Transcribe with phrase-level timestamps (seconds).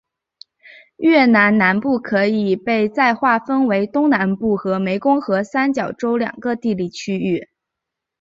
[0.97, 7.49] 越南南部可以被再划分为东南部和湄公河三角洲两个地理区域。